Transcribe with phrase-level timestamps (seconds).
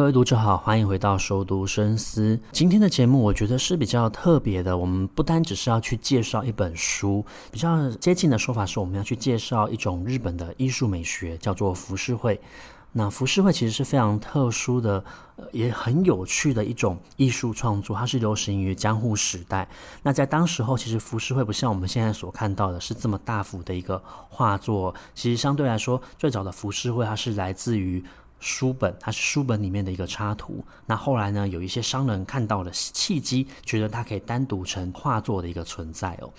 [0.00, 2.40] 各位读者好，欢迎回到熟读深思。
[2.52, 7.22] 今天的节目我觉得是比较特别的，我们不单只是要去介绍一本书，
[7.52, 12.40] 比较接近的说法是我们要去介绍一种日本的艺术美学，叫做浮世绘。
[12.92, 15.04] 那浮世绘其实是非常特殊的，
[15.52, 19.68] 也很有趣的一种艺术创作，它是流行于江户时代。
[20.02, 28.02] 那在当时候，其实浮世绘不像我们现在所看到的是这么大幅的一个画作，其实相对来说，最早的浮世绘它是来自于。
[28.40, 30.64] 书本，它是书本里面的一个插图。
[30.86, 36.32] 那后来呢，有一些商人看到了契机，觉得它可以单独成画作的一个存在哦。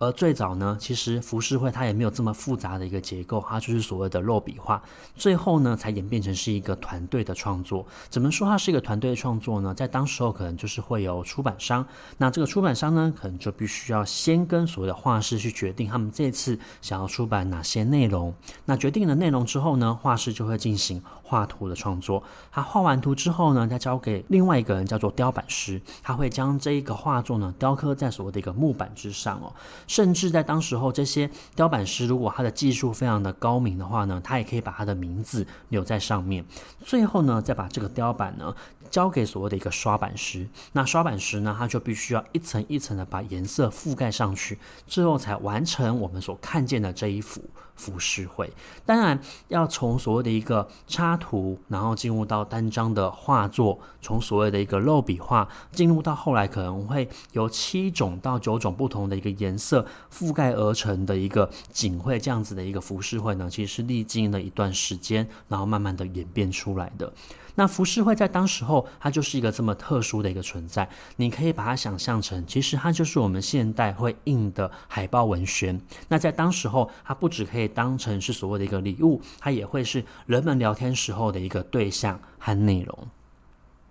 [0.00, 4.82] 而最早呢，其实浮世绘它也没有这么复杂的一个结构，它就是所谓的落笔画。
[5.14, 7.86] 最后呢，才演变成是一个团队的创作。
[8.10, 9.72] 怎么说它是一个团队的创作呢？
[9.72, 11.86] 在当时候可能就是会有出版商，
[12.18, 18.34] 那这个出版商呢，可能就必须要先跟所谓的画师去决定他们这次想要出版哪些内容。
[18.64, 21.00] 那决定了内容之后呢，画师就会进行
[21.34, 22.22] 画图的创作。
[22.52, 29.52] 他画完图之后呢，再交给另外一个人叫做雕版师，他会将这一个画作呢雕刻在所谓的一个木板之上哦。
[29.88, 36.44] 甚至在当时候，这些雕版师如果他的技术非常的高明的话呢，他也可以把他的名字留在上面。
[36.84, 38.54] 最后呢，再把这个雕版呢
[38.88, 40.48] 交给所谓的一个刷版师。
[40.72, 47.42] 那刷版师呢，他就必须要一层一层的把颜色覆盖上去，最后才完成我们所看见的这一幅
[47.74, 48.52] 浮世绘。
[48.86, 49.18] 当然，
[49.48, 59.86] 要从所谓的一个插图，然后进入到单张的画作，从所谓的一个肉笔画，进入到后来可能会有七种到九种不同的一个颜色。
[60.12, 67.10] 覆盖而成的一个景绘，这样子的一个服饰绘呢，其实是历经了一段时间，然后慢慢的演变出来的。
[67.56, 70.88] 那浮世绘在当时候，它就是一个这么特殊的一个存在。
[71.16, 75.80] 你可以把它想象成，其实它就是我们现代会印的海报文宣。
[76.08, 83.08] 那在当时候，它不只可以当成是所谓的一个礼物，它也会是人们聊天时候的一个对象和内容。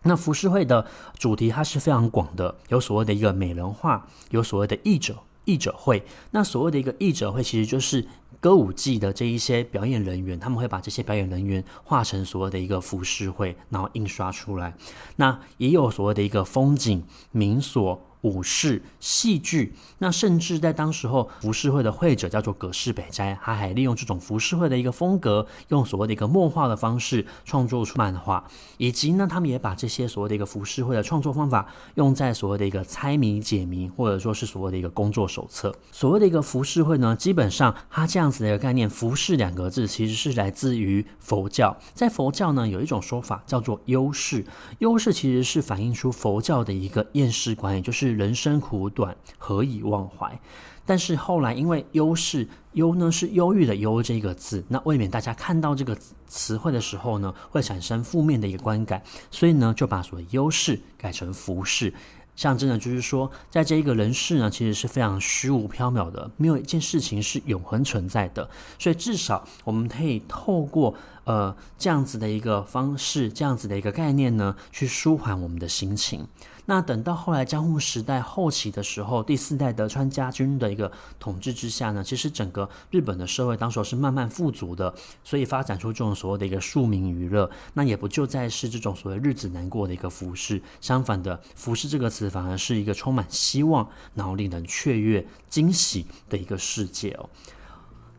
[0.04, 0.86] 那浮世绘的
[1.18, 5.16] 主题它是非常广的，有所谓的一个美人画，有所谓的译者。
[5.46, 8.08] 译者会，那所谓的一个译者会，其实就是
[8.44, 14.76] 歌舞伎的这一些表演人员，他们会把这些表演人员画成所谓的一个浮世绘，然后印刷出来。
[15.16, 18.02] 那也有所谓的一个风景民所。
[18.24, 28.46] 武士、戏剧，那甚至在当时候，浮世绘的绘者叫做葛饰北斋，他还利用这种浮世绘的一个风格，用所谓的一个墨画的方式创作出漫画，
[28.78, 35.76] 以及呢，他们也把这些所谓的一个浮世绘的创作方法用在所谓的一个猜谜解谜，或者说是所谓的一个工作手册。
[35.92, 44.46] 所谓的一个浮世绘呢，基本上它这样子的一个概念，“浮世”两个字其实是来自于佛教，在佛教呢，有一种说法叫做“优势，
[44.80, 48.13] 优势其实是反映出佛教的一个厌世观，也就是。
[48.14, 50.40] 人生苦短，何以忘怀？
[50.86, 55.98] 但是后来因为“忧世”，“忧”呢是忧郁的“忧”这个字，那未免大家看到这个
[56.28, 59.02] 词汇的时候呢，会产生负面的一个观感，
[59.32, 61.94] 所以呢就把所谓“忧世”改成“服饰”，
[62.36, 70.94] 象征的就是说，在这一个人世呢，其实是非常虚无缥缈的，没有一件事情是永恒存在的，所以至少我们可以透过
[71.24, 76.28] 呃这样子的一个方式，这样子的一个概念呢，去舒缓我们的心情。
[76.66, 84.94] 那等到后来江户时代后期的时候，第四代德川家军的一个统治之下呢，其实整个日本的社会当时是慢慢富足的，
[85.24, 97.30] 所以发展出这种所谓的一个庶民娱乐，那也不就再是这种所谓日子难过的一个浮世，相反的，浮世这个词反而是一个充满希望，然后令人雀跃惊喜的一个世界哦。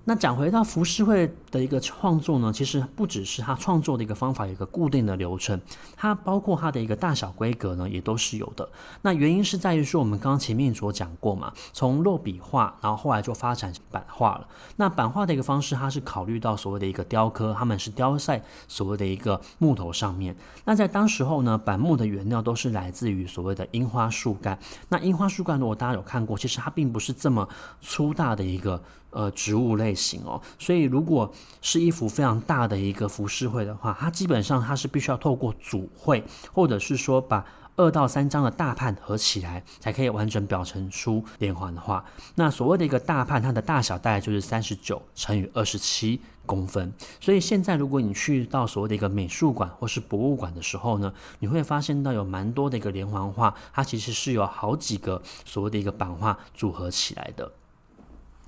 [0.06, 5.58] 那讲回到浮世绘的一个创作呢，其实不只是它创作的一个方法，有一个固定的流程，
[5.96, 8.68] 它包括它的一个大小规格呢，也都是有的。
[9.00, 14.46] 那原因是在于说，我们刚刚前面所讲过嘛，从落笔画，然后后来就发展版画了。
[14.76, 20.36] 那版画的一个方式，它是考虑到所谓的一个雕刻，他们是雕在所谓的一个木头上面。
[20.66, 24.58] 那在当时候呢，板木的原料都是来自于所谓的樱花树干。
[24.90, 27.48] 那樱花树干，如果大家有看过，其实它并不是这么
[27.80, 28.82] 粗大的一个。
[29.14, 31.32] 呃，植物类型哦，所以如果
[31.62, 37.46] 是一幅非常大的一个浮世绘的话，它基本上它是必须要透过组绘，或者是说把
[37.76, 42.04] 二到三张的大判合起来，才可以完整表成出连环画。
[42.34, 46.92] 那所谓的一个大判，它的大小大概就是三十九乘以二十七公分。
[47.20, 57.52] 所以现在如果你去到所谓的一个美术馆或是博物馆的时候呢，你会发现到有蛮多的一个连环画，它其实是有好几个所谓的一个版画组合起来的。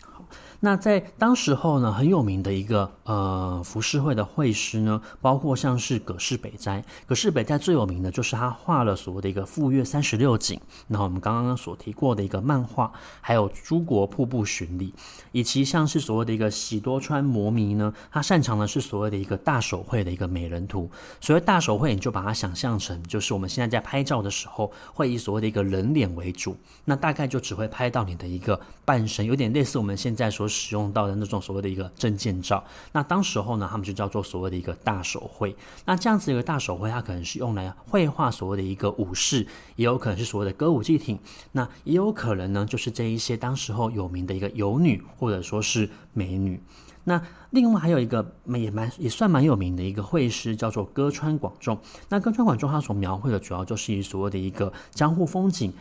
[0.08, 0.24] 好
[0.60, 6.84] 那在当时候呢，很有名的一个呃浮世绘的绘师呢，包括像是葛饰北斋。
[7.06, 10.58] 葛饰北斋最有名的就是他画了所谓的一个《富岳三十六景》，
[10.88, 14.92] 那我们刚刚所提过的一个漫画，还有《诸国瀑布巡礼》，
[15.32, 20.90] 以及像是所谓的一个喜多川摩弥呢，他擅长的是所谓的一个大手绘的一个美人图。
[21.20, 32.62] 所谓大手绘，你就把它想象成就是我们现在在拍照的时候，会以所谓的一个人脸为主，那大概就只会拍到你的一个半身，有点类似我们现在所使用到的那种所谓的一个证件照，
[32.92, 35.54] 那当时候呢，他们就叫做所谓的一个大手绘。
[35.84, 39.46] 那这样子一个大手绘，它可能是用来绘画所谓的一个武士，
[39.76, 41.18] 也有可能是所谓的歌舞伎町，
[41.52, 46.62] 那也有可能呢，就是这一些当时候有名的一个游女或者说是美女。
[47.04, 51.78] 那另外还有一个也蛮也算蛮有名的一个绘师，叫做歌川广重。
[52.08, 55.72] 那歌川广重他所描绘的主要就是以所谓的一个江户风景。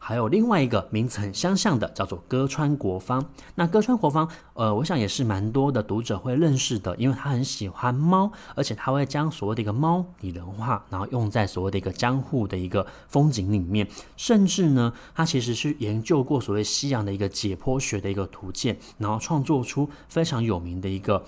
[0.00, 3.24] 还有另外一个名字很相像的，叫做歌川国芳。
[3.56, 13.86] 那歌川国芳，呃，我想也是蛮多的读者会认识的，因为他很喜欢猫，而且他会将所谓的一个猫拟人化，然后用在所谓的一个江户的一个风景里面。
[14.16, 21.24] 甚至呢，他其实是研究过所谓西洋的一个解剖学的一个图鉴，然后创作出非常有名的一个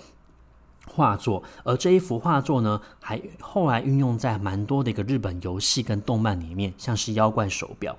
[0.87, 1.43] 画作。
[1.63, 7.95] 而这一幅画作呢，还后来运用在蛮多的一个日本游戏跟动漫里面，像是妖怪手表。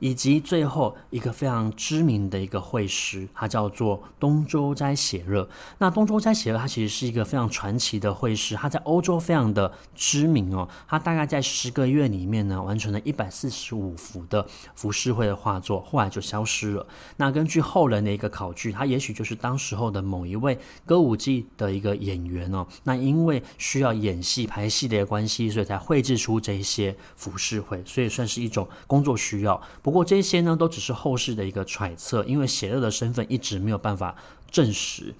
[0.00, 5.48] 以及最后一个非常知名的一个绘师，他叫做东周斋写乐。
[5.78, 10.68] 那东周斋写乐他其实是一个非常传奇的绘师，他在欧洲非常的知名哦。
[10.88, 16.86] 他大概在十个月里面呢，完成了一百四十五幅的浮世绘的画作，后来就消失了。
[17.16, 22.66] 那根据后人的一个考据，他也许就是当时候的某一位歌舞伎的一个演员哦。
[22.84, 29.60] 那因为需要演戏排戏的关系，所以才绘制出这些浮世绘，所以算是一种工作需要。
[29.82, 34.14] 不过这些呢，都只是后世的一个揣测，因为邪恶的身份一直没有办法
[34.50, 35.14] 证实。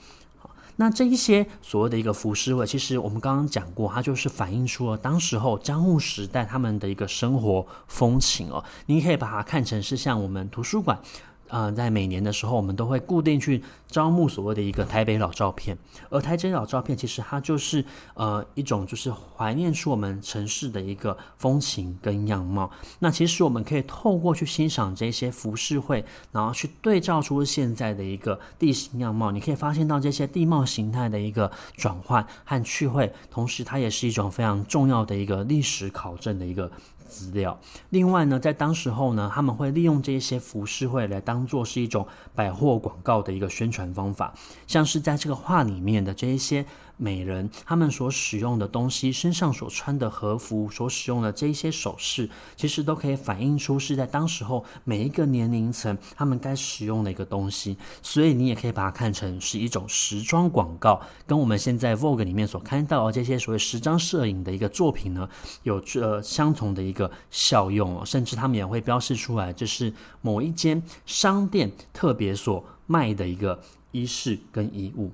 [0.76, 8.64] 那这一些所谓的一个浮世绘，其实我们刚刚讲过，它就是反映出了当时候江户时代他们的一个生活风情哦。
[8.87, 10.99] 你可以把它看成是像我们图书馆。
[11.52, 15.76] 呃，在每年的时候，我们都会固定去招募所谓的一个台北老照片，
[16.08, 17.84] 而台北老照片其实它就是
[18.14, 22.70] 呃一种就是怀念出我们城市的一个风情跟样貌。
[23.00, 26.02] 那其实我们可以透过去欣赏这些浮世绘，
[26.32, 36.72] 然后去对照出现在的一个地形样貌，你可以发现到这些地貌形态的一个转换和趣味，同时它也是一种非常重要的一个历史考证的一个。
[37.02, 37.60] 资料。
[37.90, 44.32] 另外呢，在当时候呢，他们会利用这些浮世绘来当做是一种百货广告的一个宣传方法，
[44.66, 46.64] 像是在这个画里面的这一些。
[46.97, 57.77] 美人他们所使用的东西，身上所穿的和服，所使用的这一些首饰，其实都可以反映出是在当时候每一个年龄层他们该使用的一个东西。
[58.03, 65.29] 所以你也可以把它看成是一种时装广告，跟我们现在 Vogue 里面所看到的这些所谓时装摄影的一个作品呢，
[65.62, 68.05] 有着相同的一个效用哦。
[68.05, 73.61] 甚至他们也会标示出来，这是某一间商店特别所卖的一个
[73.91, 75.11] 衣饰跟衣物。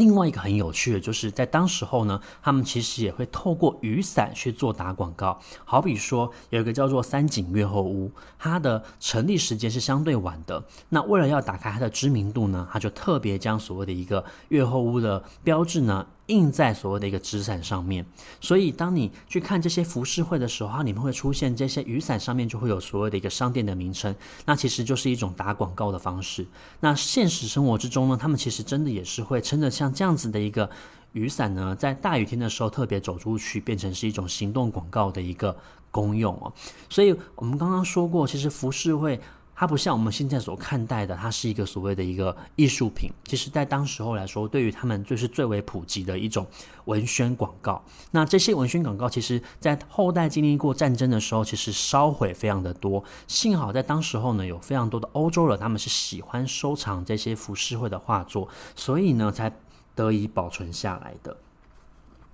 [0.00, 5.38] 另外一个很有趣的，就是在当时候呢，他们其实也会透过雨伞去做打广告。
[5.66, 10.64] 好比说，有一个叫做三井月后屋，它的成立时间是相对晚的。
[10.88, 16.06] 那为了要打开它的知名度呢，他就特别将所谓的一个月后屋的标志呢。
[16.30, 18.06] 印在所谓的一个纸伞上面，
[18.40, 24.14] 所以当你去看这些浮世绘的时候，它里面会出现这些雨伞上面就会有所谓的一个商店的名称，
[24.46, 26.46] 那其实就是一种打广告的方式。
[26.80, 30.70] 那现实生活之中呢，他们其实真的也是会撑着像这样子的一个
[31.12, 35.56] 雨伞呢，在大雨天的时候特别走出去，变成是一种行动广告的一个
[35.90, 36.52] 功用哦。
[36.88, 39.20] 所以我们刚刚说过，其实浮世绘。
[39.60, 43.10] 它不像我们现在所看待的，它是一个所谓的一个艺术品。
[43.24, 46.46] 其实，在当时候来说，对于他们就是最为普及的一种
[46.86, 47.84] 文宣广告。
[48.12, 53.04] 那这些文宣广告，其实在后代经历过战争的时候，其实烧毁非常的多。
[53.26, 59.52] 幸好在当时候呢，有非常多的欧洲人，他们是喜欢收藏这些浮世绘的画作，所以呢，才
[59.94, 61.36] 得以保存下来的。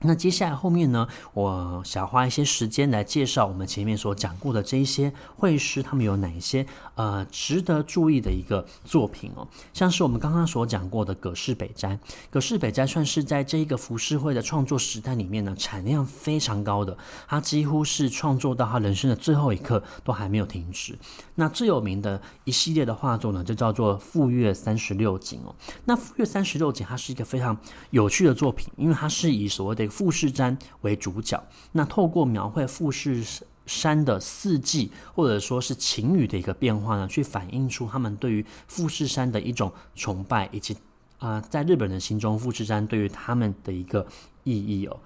[0.01, 11.99] 那接下来后面呢，我想花一些时间来介绍我们前面所讲过的这一些会师，他们有哪一些呃值得注意的一个作品哦，像是我们刚刚所讲过的葛饰北斋，
[12.31, 20.97] 葛饰北斋算是在这一个浮世绘的创作时代里面呢，产量非常高的，他几乎是创作到他人生的最后一刻都还没有停止。
[21.35, 25.55] 那最有名的一系列的画作呢，就叫做《富岳三十六景》哦。
[25.87, 27.57] 那《富岳三十六景》它是一个非常
[27.91, 33.25] 有趣的作品，因为它是以所谓的富士山为主角，那透过描绘富士
[33.67, 40.77] 山的四季，或者说是晴雨的一个变化呢，去反映出他们对于富士山的一种崇拜，以及
[41.19, 44.07] 啊、在日本人心中，富士山对于他们的一个
[44.45, 44.97] 意义哦。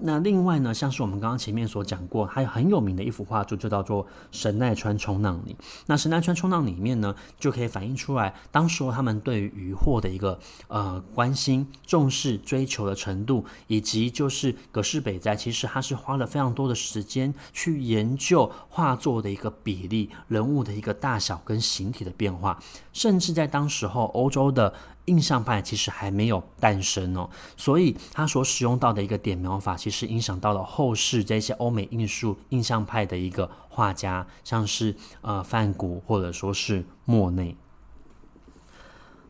[0.00, 5.56] 那另外呢，像是我们刚刚前面所讲过，还有很有名的一幅画作，就叫做《神奈川冲浪里》。
[5.86, 10.38] 那《神奈川冲浪》里面呢，就可以反映出来，当时他们对于渔获的一个
[10.68, 22.58] 呃关心、重视、追求的程度，以及就是葛饰北斋，其实他是花了非常多的时间去研究画作的一个比例、人物的一个大小跟形体的变化，
[22.92, 24.72] 甚至在当时候欧洲的。
[25.06, 37.56] 印象派其实还没有诞生哦，所以他所使用到的一个点描法，其实影响到了后世这些欧美艺术印象派的一个画家，像是呃梵谷或者说是莫内。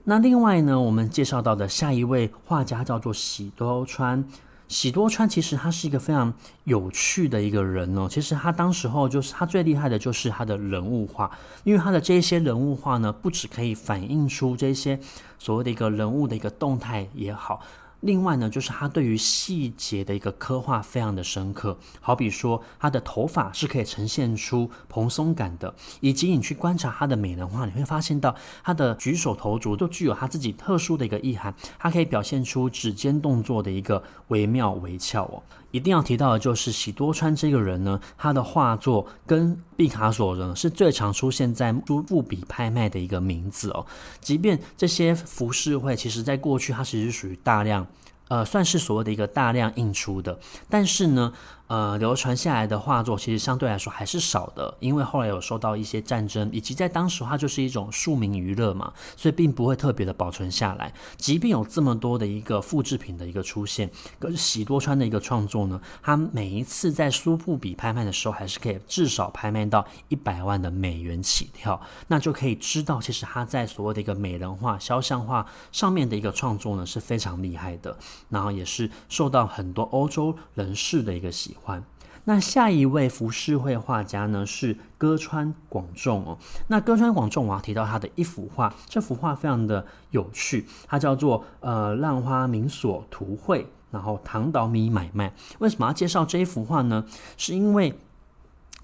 [0.05, 4.27] 那另外呢，我们介绍到的下一位画家叫做喜多川。
[4.69, 6.33] 喜多川其实他是一个非常
[6.65, 8.09] 有趣的一个人哦。
[8.11, 11.31] 其实他当时候就是他最厉害的就是他的人物画，
[11.65, 14.99] 因为他的这些人物画呢，不止可以反映出这些
[15.39, 17.61] 所谓的一个人物的一个动态也好。
[18.01, 35.43] 另外呢，就是他对于细节的一个刻画非常的深刻，好比说他的头发是可以呈现出蓬松感的，以及你去观察他的美人画，你会发现到他的举手投足都具有他自己特殊的一个意涵，它可以表现出指尖动作的一个惟妙惟肖哦。
[35.77, 43.85] 一定要提到的就是喜多川这个人呢，他的画作跟毕卡索呢是最常出现在苏富比拍卖的一个名字哦。
[44.21, 47.87] 即便这些浮世绘，其实在过去它其实属于大量，
[48.29, 50.39] 呃，算是所谓的一个大量印出的，
[50.71, 51.33] 但是呢。
[51.69, 60.93] 呃，流传下来的画作其实相对来说还是少的，因为后来有受到一些战争，以及在当时它就是一种庶民娱乐嘛，所以并不会特别的保存下来。
[61.17, 81.85] 即便有这么多的一个复制品的一个出现，可是喜多川的一个创作呢，他每一次在苏富比拍卖的时候，还是可以至少拍卖到一百万的美元起跳，那就可以知道，其实他在所谓的一个美人画、肖像画上面的一个创作呢是非常厉害的，然后也是受到很多欧洲人士的一个喜欢。
[82.29, 86.39] 那下一位浮世绘画家呢是歌川广重哦。
[86.67, 95.33] 那歌川广重我要提到他的一幅画，这幅画非常的有趣，它叫做呃浪花名所图绘，然后唐岛米买卖。
[95.61, 97.05] 为什么要介绍这一幅画呢？
[97.37, 97.97] 是因为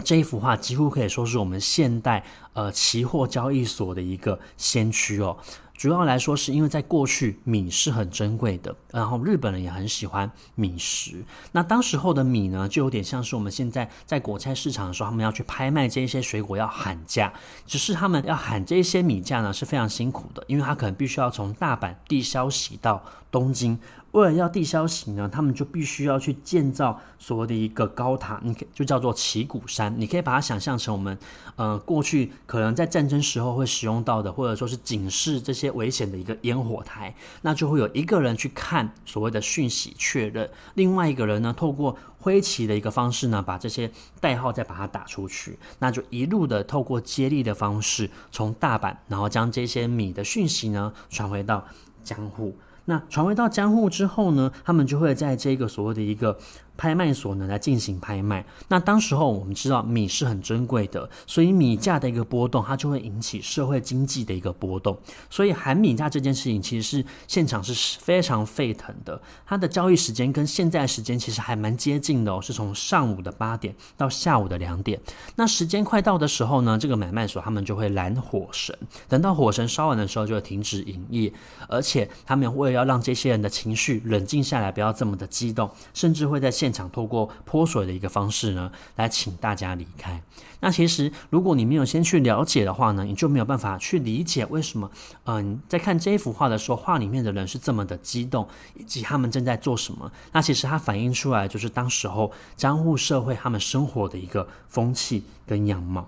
[0.05, 5.35] 这一幅画几乎可以说是我们现代呃期货交易所的一个先驱哦。
[5.83, 11.25] 主要来说，是因为在过去米是很珍贵的，然后日本人也很喜欢米食。
[11.51, 17.33] 那当时候的米呢，就有点像是我们现在在国菜市场的时候，他们要去拍卖这些水果要喊价。
[17.65, 23.77] 只是他们要喊这些米价呢，是非常辛苦的，因为他可能必须要从大阪递消息到东京。
[24.13, 29.91] 为了要递销席呢，他们就必须要去建造所谓的一个高塔，你可就叫做旗鼓山。
[29.97, 31.17] 你可以把它想象成我们
[31.55, 37.15] 呃过去可能在战争时候会使用到的，或者说是警示这些危险的一个烟火台。
[37.41, 45.57] 那就会有一个人去看所谓的讯息确认，另外一个人呢透过挥旗的一个方式呢把这些代号再把它打出去。
[45.79, 51.65] 那就一路的透过接力的方式从大阪，然后将这些米的讯息呢传回到
[52.03, 52.55] 江户。
[52.85, 56.37] 那传回到江户之后呢，他们就会在这个所谓的一个。
[56.75, 64.97] 拍卖所呢来进行拍卖，那当时候我们知道米是很珍贵的，所以米价的一个波动，它就会引起社会经济的一个波动。
[65.29, 69.21] 所以喊米价这件事情，其实是现场是非常沸腾的。
[69.45, 74.99] 它的交易时间跟现在时间其实还蛮接近的哦，是从上午的八点到下午的两点。
[75.35, 78.77] 那时间快到的时候呢，这个买卖所他们就会拦火神，
[79.07, 81.31] 等到火神烧完的时候就会停止营业，
[81.67, 90.23] 而且他们为了要让这些人的情绪冷静下来，不要这么的激动，甚至会在现场透过泼水的一个方式呢，来请大家离开。
[90.61, 94.89] 那其实如果你没有先去了解的话呢，你就没有办法去理解为什么，
[95.25, 100.09] 嗯，在看这一幅画的时候，画里面的人是这么的激动，以及他们正在做什么。
[100.31, 106.07] 那其实它反映出来就是当时候江户社会他们生活的一个风气跟样貌。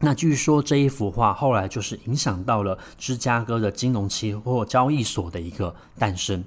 [0.00, 6.42] 那据说这一幅画后来就是影响到了芝加哥的金融期货交易所的一个诞生。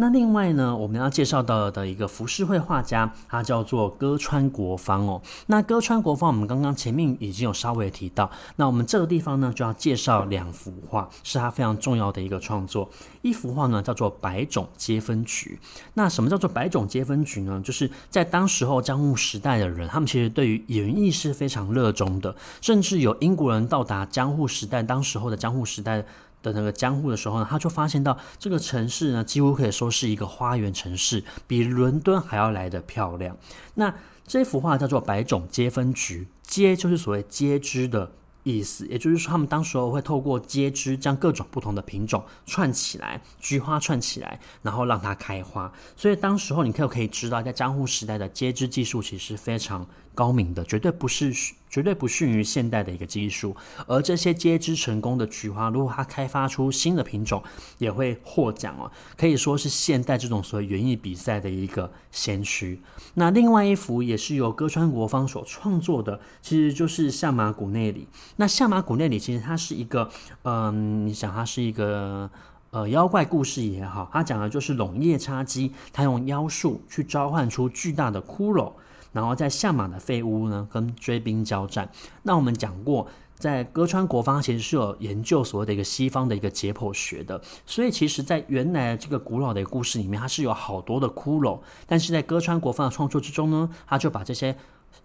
[0.00, 5.20] 那另外呢，我们要介绍到的一个浮世绘画家，他叫做歌川国芳哦。
[5.48, 8.30] 那歌川国芳，我们刚刚前面已经有稍微提到。
[8.56, 12.88] 那我们这个地方呢，就要介绍两幅画，是他非常重要的一个创作。
[13.20, 15.60] 一幅画呢，叫做《百种皆分局》。
[15.92, 17.60] 那什么叫做《百种皆分局》呢？
[17.62, 26.02] 就是在当时候江户时代的人，他们其实对于园艺是非常热衷的，甚至有英国人到达江户时代，当时候的江户时代。
[26.42, 33.36] 的那个江户的时候呢，他就发现到这个城市呢，几乎可以说是一个花园城市，比伦敦还要来得漂亮。
[33.74, 33.94] 那
[34.26, 38.12] 这幅画叫做《百种接分菊》，接就是所谓接枝的。
[38.42, 45.70] 意思，也就是说，他们当时候会透过接枝，将各种不同的品种串起来，菊花串起来，然后让它开花。
[45.94, 49.86] 所以当时候你可可以知道，在江户时代的接枝技术其实非常
[50.20, 51.32] 高明的，绝对不是
[51.70, 53.56] 绝对不逊于现代的一个技术。
[53.86, 57.42] 而这些接枝成功的菊花，如果它开发出新的品种，
[57.78, 62.82] 也会获奖哦，可以说是现代这种所谓园艺比赛的一个先驱。
[63.14, 68.06] 那另外一幅也是由歌川国芳所创作的，其实就是相马古内里。
[68.36, 70.10] 那相马古内里其实它是一个，
[70.42, 72.30] 嗯，你想它是一个
[72.72, 78.70] 呃妖怪故事也好，它讲的就是瀧夜叉姬，它用妖术去召唤出巨大的骷髅，
[79.12, 81.90] 然后在相马的废屋呢跟追兵交战。
[82.22, 83.06] 那我们讲过。
[83.40, 94.54] 在歌川国芳其实是有研究所谓的一个西方的一个解剖学的，所以其实，在原来这个古老的故事里面，它是有好多的骷髅，但是在歌川国芳的创作之中呢，他就把这些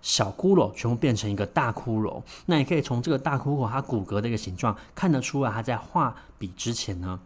[0.01, 2.21] 小骷髅全部变成一个大骷髅。
[2.47, 7.17] 那也可以从这个大骷髅它骨骼的一个形状看得出来，他在画笔之前呢。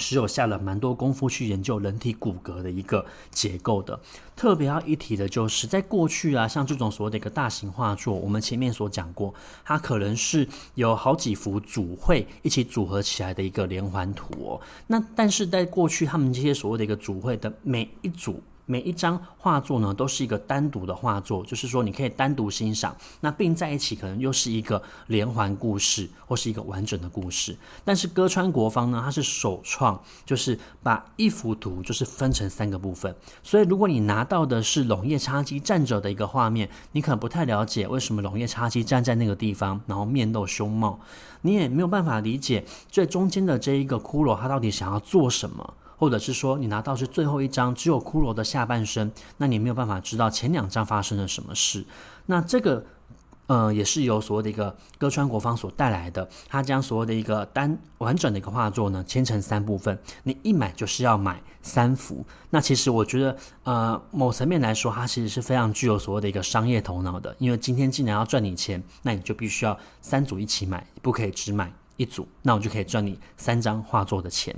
[0.00, 4.00] 是有下了蛮多功夫去研究人体骨骼的一个结构的。
[4.34, 14.60] 特别要一提的就是，在过去啊，像这种所谓的一个大型画作，我们前面所讲过，它可能是有好几幅组绘一起组合起来的一个连环图哦。
[14.86, 18.42] 那但是在过去，他们这些所谓的一个组绘的每一组。
[18.70, 27.56] 每一张画作呢，都是一个单独的画作，就是说你可以单独欣赏，那并在一起可能又是一个连环故事或是一个完整的故事。
[27.84, 33.12] 但是歌川国芳呢，他是首创，就是把一幅图就是分成三个部分。
[33.42, 41.00] 所以如果你拿到的是瀧夜叉姬站着的一个画面，你可能不太了解为什么瀧夜叉姬站在那个地方，然后面露凶貌，
[41.40, 45.74] 你也没有办法理解最中间的这一个骷髅，他到底想要做什么。
[46.00, 51.84] 或者是说，你拿到是最后一张，只有骷髅的下半身，那你没有办法知道前两张发生了什么事。
[52.24, 52.86] 那这个，
[53.48, 62.24] 呃，也是由所谓的一个歌川国芳所带来的，他将所谓的一个单完整的一个画作呢，切成三部分，你一买就是要买三幅。
[62.48, 74.56] 那其实我觉得，呃，某层面来说，它其实是非常具有所谓的一个商业头脑的，因为今天既然要赚你钱，那你就必须要三组一起买，不可以只买一组，那我就可以赚你三张画作的钱。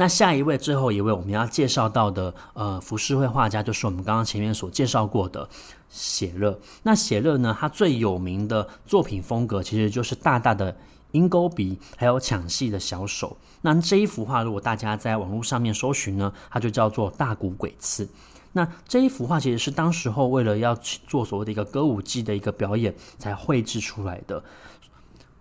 [0.00, 5.48] 那下一位，最后一位我们要介绍到的，呃，浮世绘画家就是我们刚刚前面所介绍过的
[5.88, 6.56] 写乐。
[6.84, 10.76] 那写乐呢，他最有名的作品风格其实就是大大的
[11.10, 13.36] 鹰钩鼻，还有抢戏的小手。
[13.62, 18.08] 那这一幅画，如果大家在网络上面搜寻呢，它就叫做大谷鬼次。
[18.52, 24.40] 那这一幅画其实是当时候为了要去做所谓的一个歌舞伎的一个表演才绘制出来的。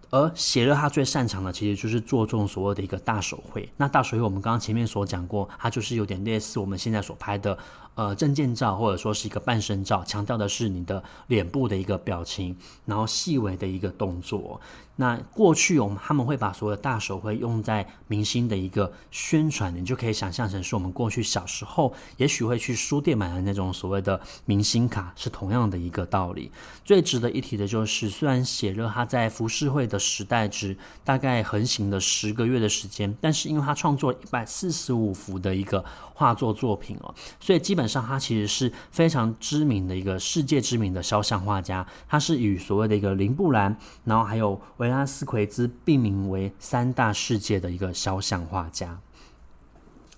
[0.09, 3.67] 而写乐他最擅长的其实就是做这种所谓的一个大手绘。
[3.77, 7.57] 那大手绘我们刚刚前面所讲过，它就是有点类似我们现在所拍的
[7.97, 12.55] 呃证件照，或者说是一个半身照，强调的是你的脸部的一个表情，
[12.86, 14.62] 然后细微的一个动作。
[14.99, 26.51] 那过去我们他们会把所有的大手绘用在明星的一个宣传，你就可以想象成是我们过去小时候也许会去书店买的那种所谓的明星卡，是同样的一个道理。
[26.83, 41.86] 最值得一提的就是，虽然写热他在浮世绘的时代只大概横行了十个月的时间，但是因为他创作一百四十五幅的一个画作作品哦，所以基本上他其实是非常知名的一个世界知名的肖像画家。
[42.08, 49.00] 他是与所谓的一个林布兰，然后还有维拉斯奎兹并名为三大世界的一个肖像画家。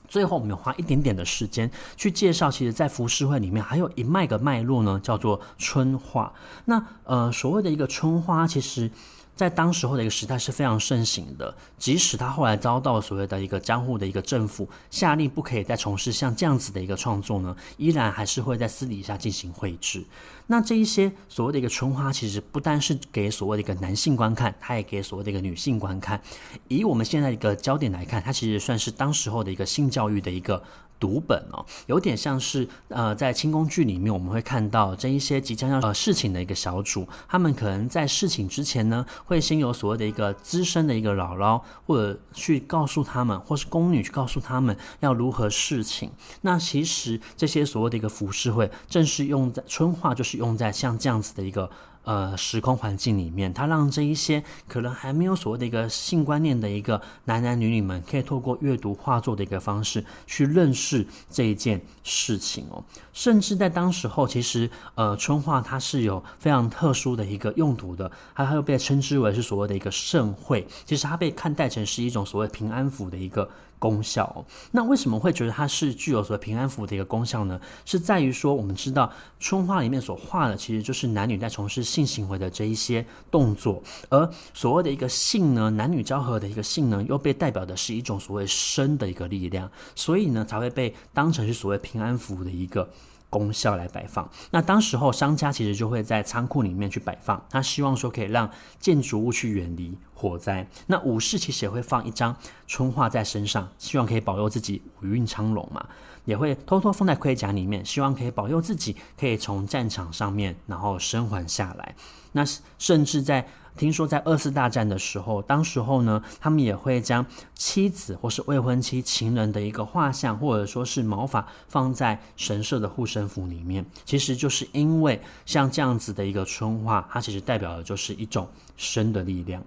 [0.07, 6.33] 最后，我们有花一点点的时间去介绍，其实，在浮世绘里面还有一脉个脉络呢，叫做春画。
[6.65, 8.89] 那呃，所谓的一个春画，其实。
[9.39, 20.03] 在当时候的一个时代是非常盛行的，即使他后来遭到所谓的一个江户的一个政府下令不可以再从事像这样子的一个创作呢，依然还是会在私底下进行绘制。
[20.47, 26.21] 那这一些所谓的一个春花，其实不单是给所谓的一个男性观看，它也给所谓的一个女性观看。
[26.67, 30.61] 以我们现在一个焦点来看，它其实算是当时候的一个性教育的一个。
[30.99, 46.11] 读本哦，有点像是呃，在清宫剧里面，我们会看到这一些即将要呃侍寝的一个小主，他们可能在侍寝之前呢，会先有所谓的一个资深的一个姥姥，或者去告诉他们，或是宫女去告诉他们要如何侍寝。
[46.41, 51.69] 那其实这些所谓的一个服饰会，正是用在春画，就是用在像这样子的一个。
[52.09, 62.83] 呃，时空环境里面，它让这一些可能还没有所谓的一个性观念的一个男男女女们，可以透过阅读画作的一个方式去认识这一件事情哦。
[63.13, 73.47] 甚至在当时候，其实呃春画它是有非常特殊的一个用途的，它它又被称之为是所谓的一个盛会，其实它被看待成是一种所谓平安符的一个。
[73.79, 77.59] 功效，那为什么会觉得它是具有所谓平安符的一个功效呢？
[77.85, 92.89] 是在于说，我们知道春画里面所画的其实就是男女在从事性行为的这一些动作，而所谓的一个性呢，男女交合的一个性呢，又被代表的是一种所谓生的一个力量，所以呢，才会被当成是所谓平安符的一个。
[93.29, 100.67] 功效来摆放，那当时候商家其实就会在仓库里面去摆放，他希望说可以让建筑物去远离火灾。
[100.87, 105.85] 那武士其实也会放一张春画在身上，希望可以保佑自己五运昌隆嘛，
[106.25, 111.95] 也会偷偷放在盔甲里面，希望可以保佑自己可以从战场上面然后生还下来。
[112.31, 112.43] 那
[112.77, 113.47] 甚至在
[113.79, 123.85] 听说在二次大战的时候，当时候呢，他们也会将妻子或是未婚妻、情人的一个画像，或者说是毛发放在神社的护身符里面。
[124.03, 129.63] 其实就是因为像这样子的一个春画，它其实代表的就是一种生的力量。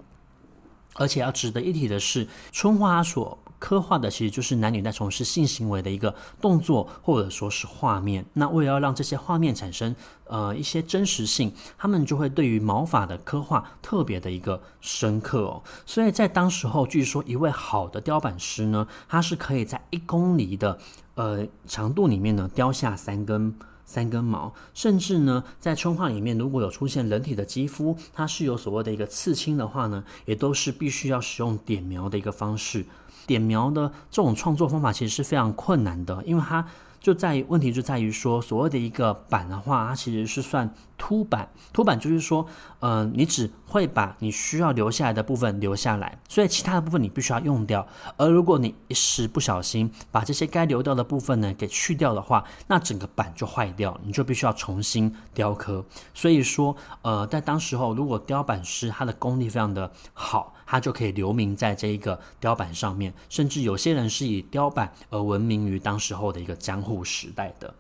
[0.96, 8.26] 而且要值得一提的是，春花所刻画的其实就是男女在从事性行为的一个动作，或者说是画面。
[8.32, 9.94] 那为了要让这些画面产生
[10.24, 15.62] 呃一些真实性，他们就会对于毛发的刻画特别的一个深刻哦。
[15.86, 20.76] 所以在当时候，据说一位好的雕版师呢，他是可以在一公里的
[21.14, 23.54] 呃长度里面呢雕下三根。
[23.84, 32.86] 三根毛，甚至呢，在春画里面，如果有出现人体的肌肤，它是有所谓的一个刺青的话呢，也都是必须要使用点描的一个方式。
[33.26, 36.64] 点描的这种创作方法其实是非常困难的，因为它
[37.00, 40.72] 就在于问题就在于说，所谓的一个版的话，它其实是算。
[40.98, 42.46] 凸版，凸版就是说，
[42.78, 47.84] 呃，你只会把你需要留下来的部分留下来，所以其他的部分你必须要用掉。
[48.16, 55.84] 而如果你一时不小心把这些该留掉的部分呢给去掉的话，那整个版就坏掉，你就必须要重新雕刻。
[56.14, 67.74] 所以说，呃，在当时候，如果雕版师他的功力非常的好，他就可以留名在这一个雕版上面，甚至有些人是以雕版而闻名于当时候的一个江户时代的。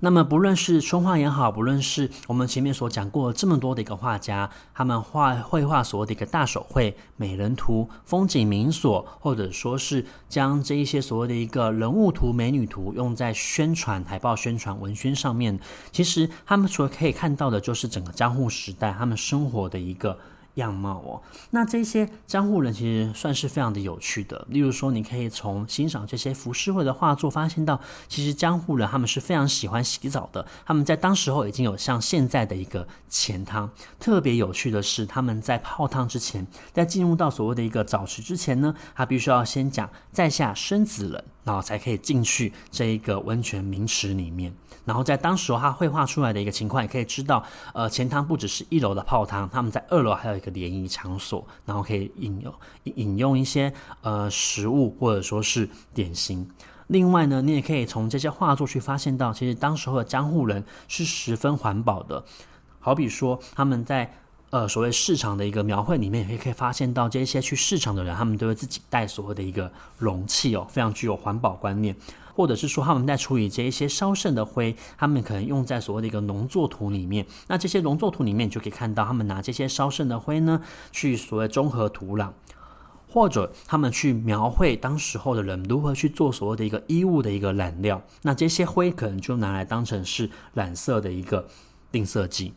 [0.00, 15.60] 那么，不论是春画也好，不论是我们前面所讲过这么多的一个画家，他们画绘画所谓的一个大手绘、美人图、风景名所，或者说是将这一些所谓的一个人物图、美女图用在宣传海报、宣传文宣上面，
[15.92, 20.18] 其实他们所可以看到的，就是整个江户时代他们生活的一个。
[20.58, 24.46] 样貌哦，那这些江户人其实算是非常的有趣的。
[24.50, 30.44] 例如说，你可以从欣赏这些浮世绘的画作，发现到其实江户人他们是非常喜欢洗澡的。
[30.66, 33.70] 他们在当时候已经有像现在的一个钱汤。
[33.98, 44.52] 特别有趣的是，他们在泡汤之前，在进入到所谓的一个澡池之前呢，他必须要先讲在下生子人，然后才可以进去这一个温泉名池里面。
[44.84, 47.42] 然后在当时他绘画出来的一个情况，也可以知道，
[47.74, 56.48] 呃，钱汤不只是一楼的泡汤，他们在二楼还有一个联谊场所，然后可以饮用饮用一些呃食物或者说是点心。
[56.86, 62.24] 另外呢，你也可以从这些画作去发现到，其实当时候的江户人是十分环保的。
[62.80, 64.10] 好比说他们在
[64.50, 71.94] 呃所谓市场的一个描绘里面，也可以发现到这些去市场的人，他们都会自己带所谓的一个容器哦，非常具有环保观念。
[72.34, 77.26] 或者是说他们在处理这一些烧剩的灰，他们可能用在所谓的一个农作图里面。
[77.48, 82.30] 那这些农作图里面，就可以看到他们拿这些烧剩的灰呢，去所谓中和土壤，
[83.08, 88.00] 或者他们去描绘当时候的人如何去做所谓的一个衣物的一个染料。
[88.22, 91.48] 那这些灰可能就拿来当成是染色的一个
[91.90, 92.54] 定色剂。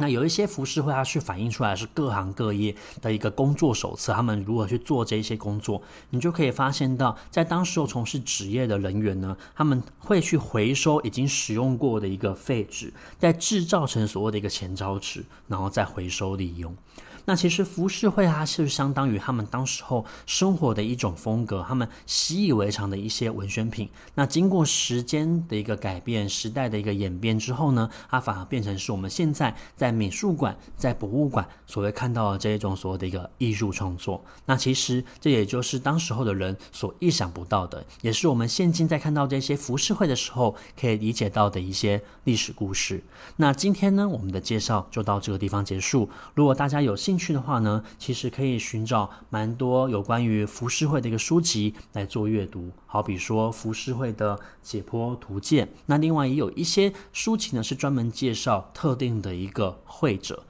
[0.00, 16.74] 那有一些服饰会，它去反映出来是各行各业的一个工作手册，他们如何去做这些工作，你就可以发现到，在当时候从事职业的人员呢，他们会去回收已经使用过的一个废纸，再制造成所谓的一个前招纸，然后再回收利用。
[17.24, 23.88] 那其实浮世绘它是相当于他们当时候生活的一种风格，他们习以为常的一些文宣品。
[24.14, 34.24] 那经过时间的一个改变，时代的一个演变之后呢，它反而变成是我们现在在美术馆、在博物馆所谓看到的这一种所谓的一个艺术创作。
[34.46, 43.02] 那其实这也就是当时候的人所意想不到的，也是我们现今在看到这些浮世绘的时候可以理解到的一些历史故事。
[43.36, 46.08] 那今天呢，我们的介绍就到这个地方结束。
[46.34, 55.68] 如果大家有兴趣，去的话呢，其实可以寻找蛮多有关于浮世绘的一个书籍来做阅读，好比说浮世绘的解剖图鉴。
[55.86, 60.44] 那另外也有一些书籍呢，是专门介绍特定的一个绘者，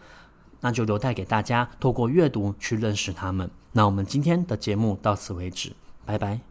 [0.61, 3.51] 那就留待给大家透过阅读去认识他们。
[3.73, 5.73] 那我们今天的节目到此为止，
[6.05, 6.50] 拜拜。